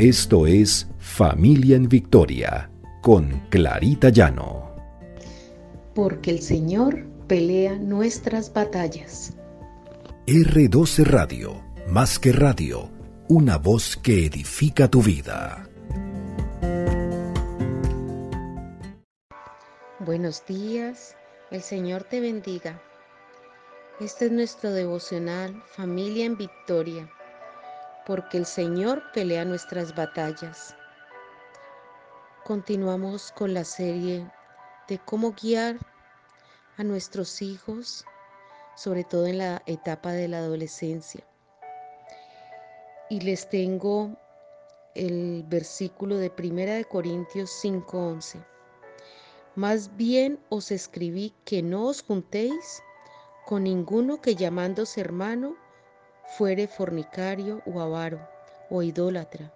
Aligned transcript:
Esto 0.00 0.46
es 0.46 0.88
Familia 0.98 1.76
en 1.76 1.86
Victoria 1.86 2.70
con 3.02 3.38
Clarita 3.50 4.08
Llano. 4.08 4.74
Porque 5.94 6.30
el 6.30 6.40
Señor 6.40 7.04
pelea 7.26 7.76
nuestras 7.76 8.50
batallas. 8.50 9.36
R12 10.26 11.04
Radio, 11.04 11.62
más 11.86 12.18
que 12.18 12.32
radio, 12.32 12.88
una 13.28 13.58
voz 13.58 13.98
que 13.98 14.24
edifica 14.24 14.88
tu 14.88 15.02
vida. 15.02 15.68
Buenos 19.98 20.46
días, 20.46 21.14
el 21.50 21.60
Señor 21.60 22.04
te 22.04 22.20
bendiga. 22.20 22.80
Este 24.00 24.24
es 24.24 24.32
nuestro 24.32 24.72
devocional 24.72 25.62
Familia 25.76 26.24
en 26.24 26.38
Victoria, 26.38 27.06
porque 28.10 28.38
el 28.38 28.44
Señor 28.46 29.04
pelea 29.12 29.44
nuestras 29.44 29.94
batallas. 29.94 30.74
Continuamos 32.44 33.30
con 33.30 33.54
la 33.54 33.62
serie 33.62 34.28
de 34.88 34.98
cómo 34.98 35.32
guiar 35.40 35.76
a 36.76 36.82
nuestros 36.82 37.40
hijos, 37.40 38.04
sobre 38.74 39.04
todo 39.04 39.28
en 39.28 39.38
la 39.38 39.62
etapa 39.66 40.10
de 40.10 40.26
la 40.26 40.38
adolescencia. 40.38 41.24
Y 43.10 43.20
les 43.20 43.48
tengo 43.48 44.18
el 44.96 45.44
versículo 45.46 46.16
de 46.16 46.32
1 46.36 46.66
de 46.66 46.84
Corintios 46.86 47.48
5:11. 47.62 48.44
Más 49.54 49.96
bien 49.96 50.40
os 50.48 50.72
escribí 50.72 51.32
que 51.44 51.62
no 51.62 51.86
os 51.86 52.02
juntéis 52.02 52.82
con 53.46 53.62
ninguno 53.62 54.20
que 54.20 54.34
llamándose 54.34 55.00
hermano 55.00 55.69
fuere 56.36 56.68
fornicario 56.68 57.62
o 57.66 57.80
avaro, 57.80 58.20
o 58.70 58.82
idólatra, 58.82 59.52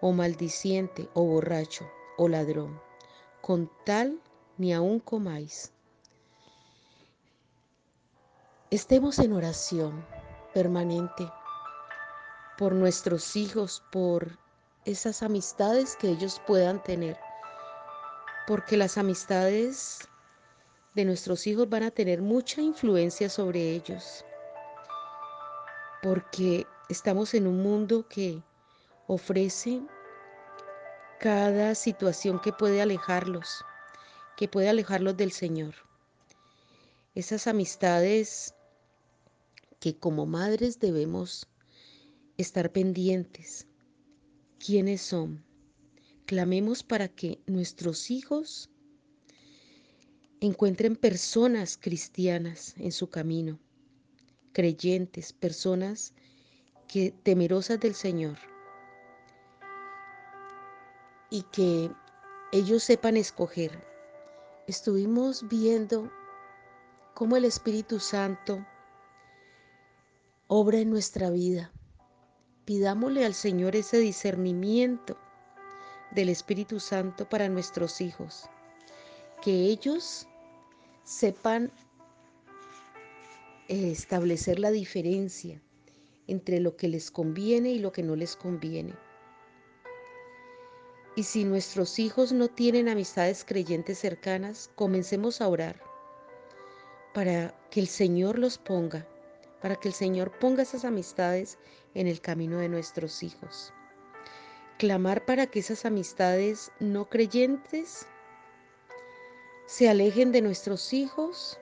o 0.00 0.12
maldiciente, 0.12 1.08
o 1.14 1.22
borracho, 1.22 1.88
o 2.18 2.28
ladrón. 2.28 2.80
Con 3.40 3.70
tal 3.84 4.20
ni 4.58 4.72
aun 4.72 4.98
comáis. 5.00 5.72
Estemos 8.70 9.18
en 9.18 9.32
oración 9.32 10.04
permanente 10.52 11.30
por 12.58 12.74
nuestros 12.74 13.36
hijos, 13.36 13.82
por 13.90 14.38
esas 14.84 15.22
amistades 15.22 15.96
que 15.96 16.08
ellos 16.08 16.40
puedan 16.46 16.82
tener, 16.82 17.18
porque 18.46 18.76
las 18.76 18.98
amistades 18.98 19.98
de 20.94 21.04
nuestros 21.04 21.46
hijos 21.46 21.68
van 21.68 21.84
a 21.84 21.90
tener 21.90 22.20
mucha 22.20 22.60
influencia 22.60 23.30
sobre 23.30 23.70
ellos, 23.70 24.24
porque 26.02 26.66
estamos 26.88 27.34
en 27.34 27.46
un 27.46 27.62
mundo 27.62 28.08
que 28.08 28.42
ofrece 29.06 29.82
cada 31.18 31.74
situación 31.74 32.40
que 32.40 32.52
puede 32.52 32.80
alejarlos, 32.80 33.64
que 34.36 34.48
puede 34.48 34.68
alejarlos 34.68 35.16
del 35.16 35.32
Señor. 35.32 35.74
Esas 37.14 37.46
amistades 37.46 38.54
que 39.80 39.98
como 39.98 40.26
madres 40.26 40.78
debemos 40.78 41.48
estar 42.36 42.70
pendientes. 42.70 43.66
¿Quiénes 44.58 45.00
son? 45.02 45.44
Clamemos 46.26 46.82
para 46.82 47.08
que 47.08 47.40
nuestros 47.46 48.10
hijos 48.10 48.70
encuentren 50.40 50.96
personas 50.96 51.76
cristianas 51.76 52.74
en 52.78 52.92
su 52.92 53.08
camino, 53.10 53.58
creyentes, 54.52 55.32
personas 55.32 56.12
que 56.88 57.12
temerosas 57.22 57.78
del 57.80 57.94
Señor 57.94 58.36
y 61.30 61.42
que 61.52 61.90
ellos 62.52 62.82
sepan 62.82 63.16
escoger. 63.16 63.86
Estuvimos 64.66 65.48
viendo 65.48 66.10
cómo 67.14 67.36
el 67.36 67.44
Espíritu 67.44 68.00
Santo 68.00 68.66
obra 70.48 70.78
en 70.78 70.90
nuestra 70.90 71.30
vida. 71.30 71.70
Pidámosle 72.64 73.24
al 73.24 73.34
Señor 73.34 73.76
ese 73.76 73.98
discernimiento 73.98 75.16
del 76.10 76.28
Espíritu 76.28 76.80
Santo 76.80 77.28
para 77.28 77.48
nuestros 77.48 78.00
hijos, 78.00 78.48
que 79.42 79.52
ellos 79.52 80.26
sepan 81.04 81.70
establecer 83.70 84.58
la 84.58 84.72
diferencia 84.72 85.62
entre 86.26 86.58
lo 86.60 86.76
que 86.76 86.88
les 86.88 87.10
conviene 87.10 87.70
y 87.70 87.78
lo 87.78 87.92
que 87.92 88.02
no 88.02 88.16
les 88.16 88.34
conviene. 88.34 88.94
Y 91.14 91.22
si 91.22 91.44
nuestros 91.44 91.98
hijos 91.98 92.32
no 92.32 92.48
tienen 92.48 92.88
amistades 92.88 93.44
creyentes 93.44 93.98
cercanas, 93.98 94.70
comencemos 94.74 95.40
a 95.40 95.48
orar 95.48 95.80
para 97.14 97.54
que 97.70 97.80
el 97.80 97.86
Señor 97.88 98.38
los 98.38 98.58
ponga, 98.58 99.06
para 99.60 99.76
que 99.76 99.88
el 99.88 99.94
Señor 99.94 100.36
ponga 100.38 100.62
esas 100.62 100.84
amistades 100.84 101.58
en 101.94 102.06
el 102.06 102.20
camino 102.20 102.58
de 102.58 102.68
nuestros 102.68 103.22
hijos. 103.22 103.72
Clamar 104.78 105.24
para 105.26 105.46
que 105.46 105.60
esas 105.60 105.84
amistades 105.84 106.72
no 106.80 107.08
creyentes 107.08 108.06
se 109.66 109.88
alejen 109.88 110.32
de 110.32 110.42
nuestros 110.42 110.92
hijos 110.92 111.60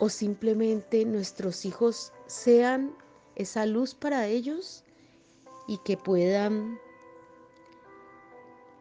o 0.00 0.08
simplemente 0.08 1.04
nuestros 1.04 1.64
hijos 1.64 2.12
sean 2.26 2.92
esa 3.36 3.66
luz 3.66 3.94
para 3.94 4.26
ellos 4.26 4.82
y 5.68 5.78
que 5.78 5.96
puedan 5.96 6.80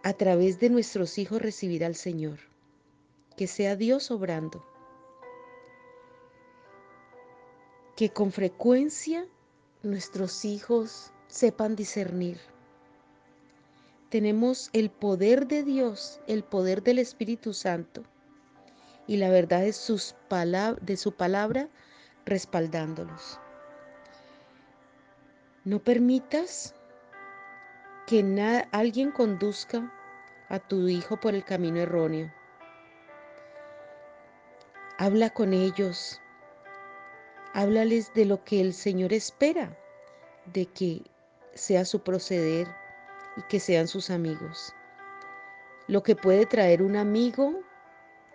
a 0.02 0.14
través 0.14 0.60
de 0.60 0.70
nuestros 0.70 1.20
hijos 1.20 1.42
recibir 1.42 1.86
al 1.86 1.96
Señor. 1.96 2.40
Que 3.38 3.46
sea 3.46 3.76
Dios 3.76 4.10
obrando. 4.10 4.66
Que 7.96 8.10
con 8.10 8.32
frecuencia 8.32 9.28
nuestros 9.84 10.46
hijos 10.46 11.12
sepan 11.28 11.76
discernir 11.76 12.40
tenemos 14.10 14.72
el 14.74 14.90
poder 14.90 15.48
de 15.48 15.64
Dios, 15.64 16.20
el 16.26 16.44
poder 16.44 16.82
del 16.82 16.98
Espíritu 16.98 17.54
Santo 17.54 18.04
y 19.10 19.18
la 19.18 19.32
verdad 19.32 19.62
de, 19.62 19.74
sus 19.74 20.16
de 20.82 20.96
su 20.96 21.14
palabra 21.14 21.68
respaldándolos. 22.28 23.40
No 25.66 25.80
permitas 25.80 26.76
que 28.06 28.24
alguien 28.72 29.10
conduzca 29.10 29.92
a 30.48 30.60
tu 30.60 30.88
hijo 30.88 31.20
por 31.20 31.34
el 31.34 31.44
camino 31.44 31.80
erróneo. 31.80 32.32
Habla 35.00 35.32
con 35.32 35.54
ellos. 35.54 36.22
Háblales 37.56 38.14
de 38.14 38.26
lo 38.26 38.44
que 38.44 38.62
el 38.62 38.76
Señor 38.76 39.12
espera, 39.12 39.76
de 40.54 40.68
que 40.68 41.02
sea 41.56 41.84
su 41.84 42.04
proceder 42.04 42.68
y 43.38 43.42
que 43.50 43.60
sean 43.60 43.88
sus 43.88 44.12
amigos. 44.12 44.76
Lo 45.88 46.04
que 46.04 46.16
puede 46.16 46.46
traer 46.46 46.84
un 46.84 46.96
amigo 46.96 47.60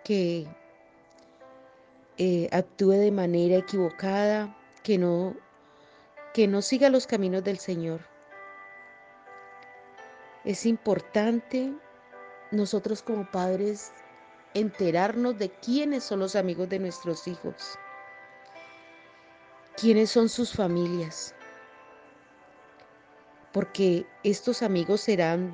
que 0.03 0.45
eh, 2.17 2.49
actúe 2.51 2.91
de 2.91 3.11
manera 3.11 3.57
equivocada, 3.57 4.55
que 4.83 4.97
no, 4.97 5.35
que 6.33 6.47
no 6.47 6.61
siga 6.61 6.89
los 6.89 7.07
caminos 7.07 7.43
del 7.43 7.57
Señor. 7.57 8.01
Es 10.43 10.65
importante 10.65 11.73
nosotros 12.51 13.01
como 13.01 13.29
padres 13.31 13.91
enterarnos 14.53 15.37
de 15.37 15.49
quiénes 15.49 16.03
son 16.03 16.19
los 16.19 16.35
amigos 16.35 16.69
de 16.69 16.79
nuestros 16.79 17.27
hijos, 17.27 17.77
quiénes 19.75 20.09
son 20.09 20.29
sus 20.29 20.53
familias 20.53 21.35
porque 23.55 24.05
estos 24.25 24.61
amigos 24.61 24.99
serán 24.99 25.49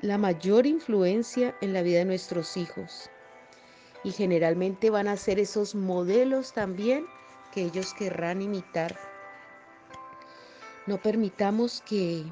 la 0.00 0.16
mayor 0.16 0.64
influencia 0.64 1.54
en 1.60 1.74
la 1.74 1.82
vida 1.82 1.98
de 1.98 2.06
nuestros 2.06 2.56
hijos 2.56 3.10
y 4.04 4.12
generalmente 4.12 4.90
van 4.90 5.08
a 5.08 5.16
ser 5.16 5.38
esos 5.38 5.74
modelos 5.74 6.52
también 6.52 7.06
que 7.52 7.62
ellos 7.62 7.94
querrán 7.94 8.42
imitar. 8.42 8.98
No 10.86 11.00
permitamos 11.00 11.82
que 11.82 12.24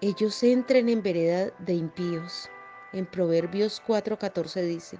ellos 0.00 0.42
entren 0.42 0.88
en 0.88 1.02
vereda 1.02 1.52
de 1.58 1.74
impíos. 1.74 2.48
En 2.92 3.06
Proverbios 3.06 3.82
4:14 3.86 4.62
dice, 4.62 4.98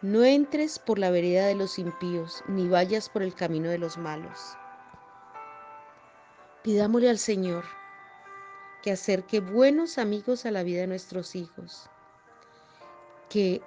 no 0.00 0.24
entres 0.24 0.78
por 0.78 0.98
la 0.98 1.10
vereda 1.10 1.46
de 1.46 1.56
los 1.56 1.78
impíos, 1.78 2.44
ni 2.46 2.68
vayas 2.68 3.08
por 3.08 3.22
el 3.22 3.34
camino 3.34 3.68
de 3.68 3.78
los 3.78 3.98
malos. 3.98 4.56
Pidámosle 6.62 7.10
al 7.10 7.18
Señor 7.18 7.64
que 8.82 8.92
acerque 8.92 9.40
buenos 9.40 9.98
amigos 9.98 10.46
a 10.46 10.52
la 10.52 10.62
vida 10.62 10.82
de 10.82 10.86
nuestros 10.86 11.34
hijos, 11.34 11.90
que 13.28 13.60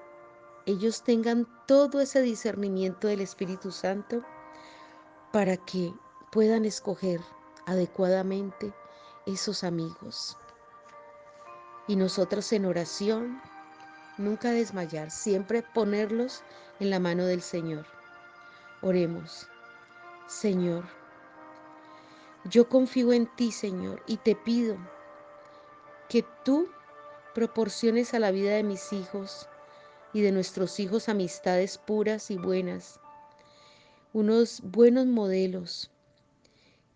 ellos 0.65 1.03
tengan 1.03 1.47
todo 1.67 1.99
ese 1.99 2.21
discernimiento 2.21 3.07
del 3.07 3.21
Espíritu 3.21 3.71
Santo 3.71 4.23
para 5.31 5.57
que 5.57 5.93
puedan 6.31 6.65
escoger 6.65 7.21
adecuadamente 7.65 8.73
esos 9.25 9.63
amigos. 9.63 10.37
Y 11.87 11.95
nosotros 11.95 12.51
en 12.53 12.65
oración, 12.65 13.41
nunca 14.17 14.51
desmayar, 14.51 15.11
siempre 15.11 15.63
ponerlos 15.63 16.43
en 16.79 16.89
la 16.89 16.99
mano 16.99 17.25
del 17.25 17.41
Señor. 17.41 17.85
Oremos. 18.81 19.47
Señor, 20.27 20.85
yo 22.45 22.69
confío 22.69 23.11
en 23.13 23.27
ti, 23.35 23.51
Señor, 23.51 24.01
y 24.07 24.17
te 24.17 24.35
pido 24.35 24.77
que 26.07 26.25
tú 26.43 26.69
proporciones 27.33 28.13
a 28.13 28.19
la 28.19 28.31
vida 28.31 28.51
de 28.51 28.63
mis 28.63 28.93
hijos 28.93 29.49
y 30.13 30.21
de 30.21 30.31
nuestros 30.31 30.79
hijos 30.79 31.09
amistades 31.09 31.77
puras 31.77 32.31
y 32.31 32.37
buenas, 32.37 32.99
unos 34.13 34.61
buenos 34.63 35.05
modelos, 35.05 35.91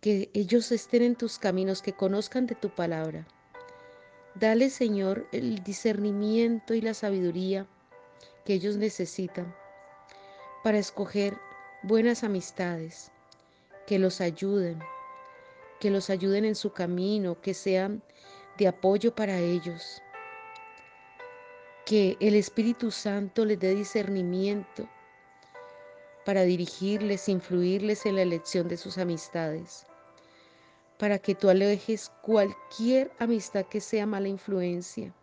que 0.01 0.29
ellos 0.33 0.71
estén 0.71 1.01
en 1.01 1.15
tus 1.15 1.39
caminos, 1.39 1.81
que 1.81 1.93
conozcan 1.93 2.45
de 2.45 2.55
tu 2.55 2.69
palabra. 2.69 3.27
Dale, 4.35 4.69
Señor, 4.69 5.27
el 5.31 5.63
discernimiento 5.63 6.73
y 6.73 6.81
la 6.81 6.93
sabiduría 6.93 7.65
que 8.43 8.53
ellos 8.53 8.75
necesitan 8.75 9.55
para 10.63 10.77
escoger 10.77 11.37
buenas 11.83 12.23
amistades 12.23 13.11
que 13.87 13.99
los 13.99 14.19
ayuden, 14.19 14.79
que 15.79 15.89
los 15.89 16.09
ayuden 16.09 16.45
en 16.45 16.55
su 16.55 16.73
camino, 16.73 17.39
que 17.41 17.53
sean 17.53 18.03
de 18.57 18.67
apoyo 18.67 19.13
para 19.13 19.39
ellos. 19.39 20.01
Que 21.85 22.17
el 22.19 22.35
Espíritu 22.35 22.91
Santo 22.91 23.45
les 23.45 23.59
dé 23.59 23.75
discernimiento 23.75 24.89
para 26.25 26.41
dirigirles, 26.41 27.29
influirles 27.29 28.05
en 28.05 28.15
la 28.15 28.23
elección 28.23 28.67
de 28.67 28.77
sus 28.77 28.97
amistades. 28.97 29.85
Para 30.97 31.19
que 31.19 31.35
tú 31.35 31.49
alejes 31.49 32.11
cualquier 32.21 33.11
amistad 33.19 33.65
que 33.65 33.81
sea 33.81 34.05
mala 34.05 34.27
influencia. 34.27 35.13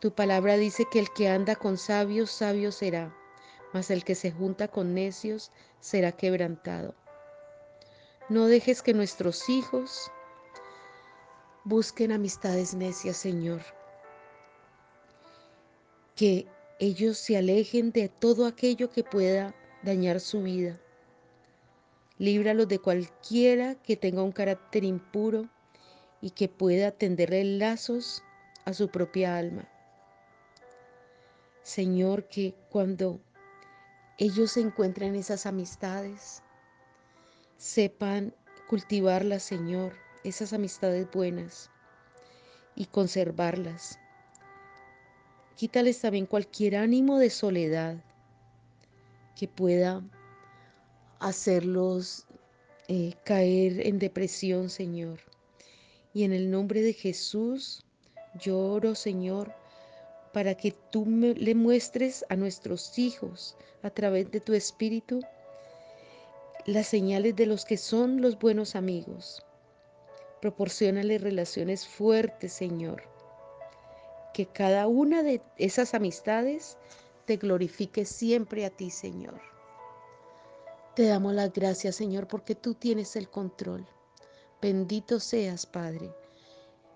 Tu 0.00 0.12
palabra 0.12 0.56
dice 0.56 0.84
que 0.90 0.98
el 0.98 1.12
que 1.12 1.28
anda 1.28 1.56
con 1.56 1.76
sabios, 1.76 2.30
sabio 2.30 2.72
será 2.72 3.14
mas 3.72 3.90
el 3.90 4.04
que 4.04 4.14
se 4.14 4.30
junta 4.30 4.68
con 4.68 4.94
necios 4.94 5.50
será 5.80 6.12
quebrantado. 6.12 6.94
No 8.28 8.46
dejes 8.46 8.82
que 8.82 8.94
nuestros 8.94 9.48
hijos 9.48 10.10
busquen 11.64 12.12
amistades 12.12 12.74
necias, 12.74 13.16
Señor. 13.16 13.62
Que 16.22 16.46
ellos 16.78 17.18
se 17.18 17.36
alejen 17.36 17.90
de 17.90 18.08
todo 18.08 18.46
aquello 18.46 18.90
que 18.90 19.02
pueda 19.02 19.56
dañar 19.82 20.20
su 20.20 20.44
vida. 20.44 20.78
Líbralos 22.16 22.68
de 22.68 22.78
cualquiera 22.78 23.74
que 23.74 23.96
tenga 23.96 24.22
un 24.22 24.30
carácter 24.30 24.84
impuro 24.84 25.48
y 26.20 26.30
que 26.30 26.46
pueda 26.46 26.92
tenderle 26.92 27.42
lazos 27.42 28.22
a 28.64 28.72
su 28.72 28.88
propia 28.88 29.36
alma. 29.36 29.68
Señor, 31.64 32.28
que 32.28 32.54
cuando 32.70 33.18
ellos 34.16 34.56
encuentren 34.56 35.16
esas 35.16 35.44
amistades, 35.44 36.44
sepan 37.56 38.32
cultivarlas, 38.68 39.42
Señor, 39.42 39.94
esas 40.22 40.52
amistades 40.52 41.10
buenas 41.10 41.68
y 42.76 42.86
conservarlas. 42.86 43.98
Quítales 45.56 46.00
también 46.00 46.26
cualquier 46.26 46.76
ánimo 46.76 47.18
de 47.18 47.30
soledad 47.30 47.96
que 49.36 49.48
pueda 49.48 50.02
hacerlos 51.20 52.26
eh, 52.88 53.14
caer 53.24 53.86
en 53.86 53.98
depresión, 53.98 54.68
Señor. 54.68 55.20
Y 56.14 56.24
en 56.24 56.32
el 56.32 56.50
nombre 56.50 56.82
de 56.82 56.92
Jesús, 56.92 57.84
lloro, 58.40 58.94
Señor, 58.94 59.54
para 60.32 60.54
que 60.56 60.72
tú 60.72 61.06
le 61.06 61.54
muestres 61.54 62.24
a 62.28 62.36
nuestros 62.36 62.98
hijos 62.98 63.56
a 63.82 63.90
través 63.90 64.30
de 64.30 64.40
tu 64.40 64.52
espíritu 64.52 65.20
las 66.64 66.86
señales 66.86 67.34
de 67.36 67.46
los 67.46 67.64
que 67.64 67.76
son 67.76 68.20
los 68.20 68.38
buenos 68.38 68.76
amigos. 68.76 69.44
Proporcionale 70.40 71.18
relaciones 71.18 71.86
fuertes, 71.86 72.52
Señor. 72.52 73.11
Que 74.32 74.46
cada 74.46 74.86
una 74.86 75.22
de 75.22 75.42
esas 75.56 75.94
amistades 75.94 76.78
te 77.26 77.36
glorifique 77.36 78.04
siempre 78.04 78.64
a 78.66 78.70
ti, 78.70 78.90
Señor. 78.90 79.40
Te 80.94 81.06
damos 81.06 81.34
las 81.34 81.52
gracias, 81.52 81.96
Señor, 81.96 82.28
porque 82.28 82.54
tú 82.54 82.74
tienes 82.74 83.16
el 83.16 83.30
control. 83.30 83.86
Bendito 84.60 85.20
seas, 85.20 85.66
Padre. 85.66 86.14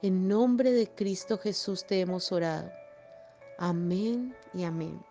En 0.02 0.28
nombre 0.28 0.72
de 0.72 0.88
Cristo 0.88 1.38
Jesús 1.38 1.86
te 1.86 2.00
hemos 2.00 2.30
orado. 2.30 2.70
Amén 3.58 4.36
y 4.52 4.64
amén. 4.64 5.02